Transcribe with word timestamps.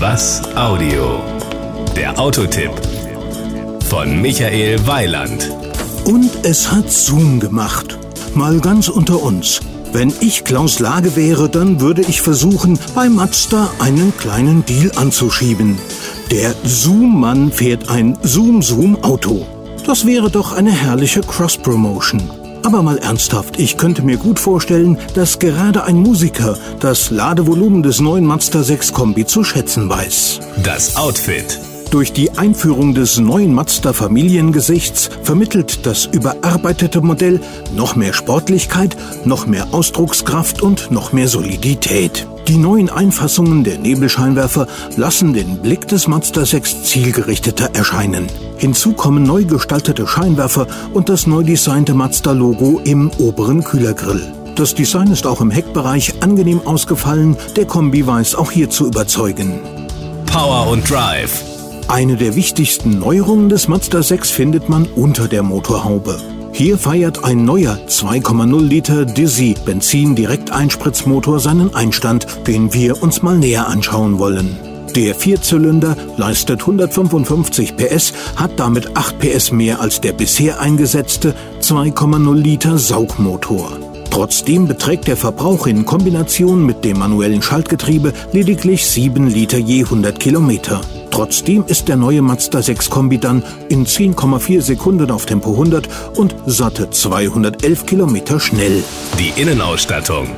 Was 0.00 0.40
Audio? 0.56 1.20
Der 1.94 2.18
Autotipp 2.18 2.70
von 3.90 4.22
Michael 4.22 4.86
Weiland. 4.86 5.50
Und 6.06 6.30
es 6.42 6.72
hat 6.72 6.90
Zoom 6.90 7.38
gemacht. 7.38 7.98
Mal 8.34 8.60
ganz 8.60 8.88
unter 8.88 9.22
uns. 9.22 9.60
Wenn 9.92 10.10
ich 10.22 10.44
Klaus 10.44 10.78
Lage 10.78 11.16
wäre, 11.16 11.50
dann 11.50 11.82
würde 11.82 12.00
ich 12.00 12.22
versuchen, 12.22 12.78
bei 12.94 13.10
Mazda 13.10 13.70
einen 13.78 14.16
kleinen 14.16 14.64
Deal 14.64 14.90
anzuschieben. 14.96 15.76
Der 16.30 16.54
Zoom-Mann 16.64 17.52
fährt 17.52 17.90
ein 17.90 18.16
Zoom-Zoom-Auto. 18.22 19.44
Das 19.84 20.06
wäre 20.06 20.30
doch 20.30 20.54
eine 20.54 20.72
herrliche 20.72 21.20
Cross-Promotion. 21.20 22.39
Aber 22.62 22.82
mal 22.82 22.98
ernsthaft, 22.98 23.58
ich 23.58 23.76
könnte 23.76 24.02
mir 24.02 24.16
gut 24.16 24.38
vorstellen, 24.38 24.98
dass 25.14 25.38
gerade 25.38 25.84
ein 25.84 25.96
Musiker 25.96 26.58
das 26.78 27.10
Ladevolumen 27.10 27.82
des 27.82 28.00
neuen 28.00 28.26
Mazda 28.26 28.62
6 28.62 28.92
Kombi 28.92 29.26
zu 29.26 29.44
schätzen 29.44 29.88
weiß. 29.88 30.40
Das 30.62 30.96
Outfit. 30.96 31.58
Durch 31.90 32.12
die 32.12 32.30
Einführung 32.38 32.94
des 32.94 33.18
neuen 33.18 33.52
Mazda 33.52 33.92
Familiengesichts 33.92 35.10
vermittelt 35.24 35.84
das 35.86 36.06
überarbeitete 36.06 37.00
Modell 37.00 37.40
noch 37.74 37.96
mehr 37.96 38.12
Sportlichkeit, 38.12 38.96
noch 39.24 39.46
mehr 39.46 39.66
Ausdruckskraft 39.72 40.62
und 40.62 40.92
noch 40.92 41.12
mehr 41.12 41.26
Solidität. 41.26 42.28
Die 42.46 42.58
neuen 42.58 42.90
Einfassungen 42.90 43.64
der 43.64 43.78
Nebelscheinwerfer 43.78 44.68
lassen 44.96 45.32
den 45.32 45.58
Blick 45.58 45.88
des 45.88 46.06
Mazda 46.06 46.46
6 46.46 46.84
zielgerichteter 46.84 47.70
erscheinen. 47.74 48.28
Hinzu 48.56 48.92
kommen 48.92 49.24
neu 49.24 49.44
gestaltete 49.44 50.06
Scheinwerfer 50.06 50.68
und 50.94 51.08
das 51.08 51.26
neu 51.26 51.42
designte 51.42 51.94
Mazda-Logo 51.94 52.80
im 52.84 53.10
oberen 53.18 53.64
Kühlergrill. 53.64 54.32
Das 54.54 54.76
Design 54.76 55.10
ist 55.10 55.26
auch 55.26 55.40
im 55.40 55.50
Heckbereich 55.50 56.22
angenehm 56.22 56.60
ausgefallen, 56.64 57.36
der 57.56 57.64
Kombi 57.64 58.06
weiß 58.06 58.36
auch 58.36 58.52
hier 58.52 58.70
zu 58.70 58.86
überzeugen. 58.86 59.60
Power 60.26 60.68
und 60.68 60.88
Drive. 60.88 61.59
Eine 61.90 62.14
der 62.14 62.36
wichtigsten 62.36 63.00
Neuerungen 63.00 63.48
des 63.48 63.66
Mazda 63.66 64.00
6 64.00 64.30
findet 64.30 64.68
man 64.68 64.86
unter 64.94 65.26
der 65.26 65.42
Motorhaube. 65.42 66.20
Hier 66.52 66.78
feiert 66.78 67.24
ein 67.24 67.44
neuer 67.44 67.80
2,0 67.88 68.60
Liter 68.60 69.04
Dizzy 69.04 69.56
Benzin-Direkteinspritzmotor 69.64 71.40
seinen 71.40 71.74
Einstand, 71.74 72.28
den 72.46 72.72
wir 72.72 73.02
uns 73.02 73.22
mal 73.22 73.36
näher 73.36 73.66
anschauen 73.66 74.20
wollen. 74.20 74.56
Der 74.94 75.16
Vierzylinder 75.16 75.96
leistet 76.16 76.60
155 76.60 77.76
PS, 77.76 78.12
hat 78.36 78.52
damit 78.60 78.96
8 78.96 79.18
PS 79.18 79.50
mehr 79.50 79.80
als 79.80 80.00
der 80.00 80.12
bisher 80.12 80.60
eingesetzte 80.60 81.34
2,0 81.60 82.34
Liter 82.36 82.78
Saugmotor. 82.78 83.72
Trotzdem 84.10 84.68
beträgt 84.68 85.08
der 85.08 85.16
Verbrauch 85.16 85.66
in 85.66 85.84
Kombination 85.84 86.64
mit 86.64 86.84
dem 86.84 87.00
manuellen 87.00 87.42
Schaltgetriebe 87.42 88.12
lediglich 88.30 88.86
7 88.86 89.26
Liter 89.26 89.58
je 89.58 89.82
100 89.82 90.20
Kilometer. 90.20 90.80
Trotzdem 91.10 91.64
ist 91.66 91.88
der 91.88 91.96
neue 91.96 92.22
Mazda 92.22 92.62
6 92.62 92.90
Kombi 92.90 93.18
dann 93.18 93.42
in 93.68 93.86
10,4 93.86 94.60
Sekunden 94.60 95.10
auf 95.10 95.26
Tempo 95.26 95.52
100 95.52 95.88
und 96.16 96.34
satte 96.46 96.90
211 96.90 97.86
Kilometer 97.86 98.40
schnell. 98.40 98.82
Die 99.18 99.40
Innenausstattung. 99.40 100.28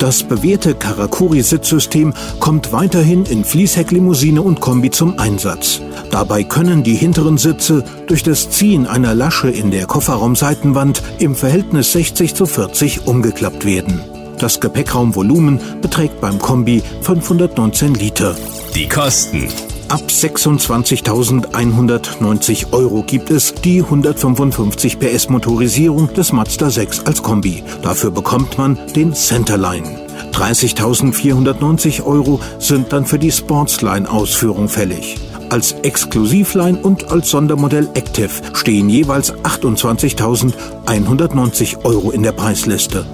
Das 0.00 0.22
bewährte 0.22 0.74
Karakuri-Sitzsystem 0.74 2.14
kommt 2.38 2.72
weiterhin 2.72 3.26
in 3.26 3.44
Fließhecklimousine 3.44 4.40
und 4.40 4.58
Kombi 4.58 4.90
zum 4.90 5.18
Einsatz. 5.18 5.82
Dabei 6.10 6.42
können 6.42 6.82
die 6.82 6.94
hinteren 6.94 7.36
Sitze 7.36 7.84
durch 8.06 8.22
das 8.22 8.48
Ziehen 8.48 8.86
einer 8.86 9.14
Lasche 9.14 9.50
in 9.50 9.70
der 9.70 9.84
Kofferraumseitenwand 9.84 11.02
im 11.18 11.34
Verhältnis 11.34 11.92
60 11.92 12.34
zu 12.34 12.46
40 12.46 13.06
umgeklappt 13.06 13.66
werden. 13.66 14.00
Das 14.38 14.58
Gepäckraumvolumen 14.58 15.60
beträgt 15.82 16.18
beim 16.22 16.38
Kombi 16.38 16.82
519 17.02 17.92
Liter. 17.92 18.34
Die 18.74 18.88
Kosten. 18.88 19.48
Ab 19.90 20.02
26.190 20.06 22.72
Euro 22.72 23.02
gibt 23.02 23.30
es 23.32 23.52
die 23.54 23.82
155 23.82 25.00
PS 25.00 25.28
Motorisierung 25.28 26.14
des 26.14 26.32
Mazda 26.32 26.70
6 26.70 27.06
als 27.06 27.24
Kombi. 27.24 27.64
Dafür 27.82 28.12
bekommt 28.12 28.56
man 28.56 28.78
den 28.94 29.12
Centerline. 29.14 30.06
30.490 30.32 32.04
Euro 32.04 32.38
sind 32.60 32.92
dann 32.92 33.04
für 33.04 33.18
die 33.18 33.32
Sportsline-Ausführung 33.32 34.68
fällig. 34.68 35.16
Als 35.48 35.72
Exklusivline 35.72 36.78
und 36.78 37.10
als 37.10 37.30
Sondermodell 37.30 37.88
Active 37.94 38.30
stehen 38.52 38.88
jeweils 38.88 39.34
28.190 39.34 41.84
Euro 41.84 42.12
in 42.12 42.22
der 42.22 42.30
Preisliste. 42.30 43.04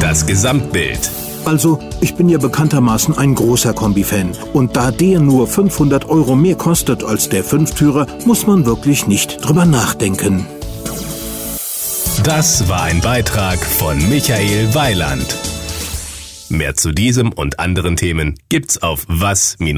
Das 0.00 0.26
Gesamtbild. 0.26 1.21
Also, 1.44 1.78
ich 2.00 2.14
bin 2.14 2.28
ja 2.28 2.38
bekanntermaßen 2.38 3.18
ein 3.18 3.34
großer 3.34 3.72
Kombi-Fan. 3.74 4.32
Und 4.52 4.76
da 4.76 4.90
der 4.90 5.20
nur 5.20 5.46
500 5.46 6.08
Euro 6.08 6.36
mehr 6.36 6.54
kostet 6.54 7.02
als 7.04 7.28
der 7.28 7.42
Fünftürer, 7.44 8.06
muss 8.24 8.46
man 8.46 8.64
wirklich 8.66 9.06
nicht 9.06 9.44
drüber 9.44 9.64
nachdenken. 9.64 10.46
Das 12.22 12.68
war 12.68 12.82
ein 12.84 13.00
Beitrag 13.00 13.58
von 13.58 13.98
Michael 14.08 14.74
Weiland. 14.74 15.36
Mehr 16.48 16.74
zu 16.76 16.92
diesem 16.92 17.32
und 17.32 17.58
anderen 17.58 17.96
Themen 17.96 18.38
gibt's 18.48 18.80
auf 18.80 19.04
was-audio.de. 19.08 19.72